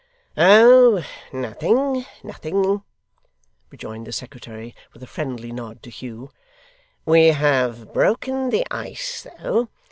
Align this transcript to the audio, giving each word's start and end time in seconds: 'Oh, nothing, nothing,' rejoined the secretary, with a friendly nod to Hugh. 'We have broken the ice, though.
'Oh, 0.35 1.03
nothing, 1.31 2.07
nothing,' 2.23 2.81
rejoined 3.69 4.07
the 4.07 4.11
secretary, 4.11 4.75
with 4.93 5.03
a 5.03 5.05
friendly 5.05 5.51
nod 5.51 5.83
to 5.83 5.91
Hugh. 5.91 6.31
'We 7.05 7.27
have 7.27 7.93
broken 7.93 8.49
the 8.49 8.65
ice, 8.73 9.27
though. 9.39 9.69